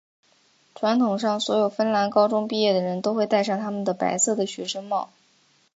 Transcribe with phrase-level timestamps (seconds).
[0.73, 5.11] 传统上所有芬兰高中毕业的人都会带上他们的白色的学生帽。